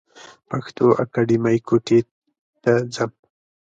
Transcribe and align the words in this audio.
پښتو 0.49 0.85
اکېډمۍ 1.03 1.57
کوټي 1.67 1.99
ته 2.63 2.73
ځم. 2.95 3.11